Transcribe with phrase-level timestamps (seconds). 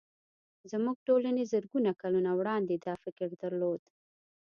[0.71, 3.81] زموږ ټولنې زرګونه کلونه وړاندې دا فکر درلود